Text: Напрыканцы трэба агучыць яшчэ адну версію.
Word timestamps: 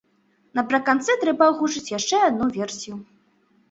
Напрыканцы 0.59 1.17
трэба 1.25 1.51
агучыць 1.53 1.87
яшчэ 1.97 2.25
адну 2.33 2.53
версію. 2.61 2.95